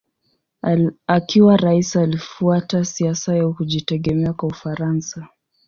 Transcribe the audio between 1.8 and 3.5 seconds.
alifuata siasa ya